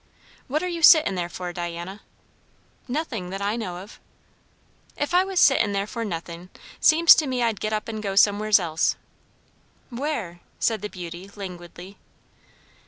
[0.47, 2.01] "What are you sittin' there for, Diana?"
[2.87, 3.99] "Nothing, that I know of."
[4.97, 8.15] "If I was sittin' there for nothin', seems to me I'd get up and go
[8.15, 8.95] somewheres else."
[9.91, 11.97] "Where?" said the beauty languidly.